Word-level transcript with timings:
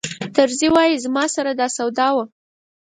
طرزي 0.35 0.67
وایي 0.75 1.01
زما 1.05 1.25
سره 1.35 1.51
دا 1.59 1.67
سودا 1.77 2.07
وه. 2.15 2.25